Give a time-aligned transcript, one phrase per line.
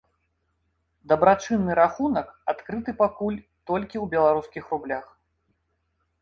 [1.11, 3.37] Дабрачынны рахунак адкрыты пакуль
[3.73, 5.05] толькі ў беларускіх рублях.